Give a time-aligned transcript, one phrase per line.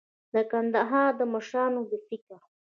[0.33, 2.41] د کندهار د مشرانو د فکر